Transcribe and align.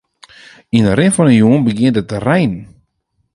Yn 0.77 0.87
'e 0.89 0.93
rin 0.93 1.13
fan 1.15 1.29
'e 1.29 1.35
jûn 1.41 1.63
begjint 1.65 1.99
it 2.01 2.07
te 2.09 2.17
reinen. 2.19 2.63